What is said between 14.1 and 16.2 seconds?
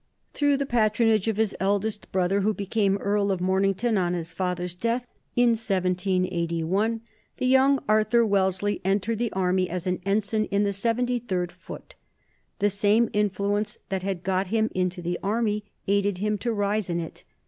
got him into the army aided